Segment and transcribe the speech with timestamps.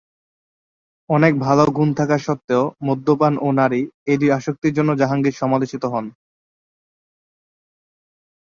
[1.09, 3.81] অনেক ভাল গুন থাকা সত্ত্বেও, মদ্যপান ও নারী
[4.05, 6.05] এই দুই আসক্তির জন্য জাহাঙ্গীর সমালোচিত হন।